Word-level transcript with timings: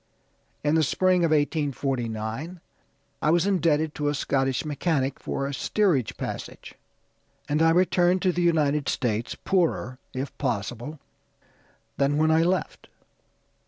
In 0.63 0.73
the 0.73 0.81
spring 0.81 1.23
of 1.23 1.29
1849 1.29 2.59
I 3.21 3.29
was 3.29 3.45
indebted 3.45 3.93
to 3.93 4.07
a 4.07 4.15
Scottish 4.15 4.65
mechanic 4.65 5.19
for 5.19 5.45
a 5.45 5.53
steerage 5.53 6.17
passage, 6.17 6.73
and 7.47 7.61
I 7.61 7.69
returned 7.69 8.23
to 8.23 8.31
the 8.31 8.41
United 8.41 8.89
States, 8.89 9.35
poorer, 9.35 9.99
if 10.11 10.35
possible, 10.39 10.99
than 11.97 12.17
when 12.17 12.31
I 12.31 12.41
left. 12.41 12.87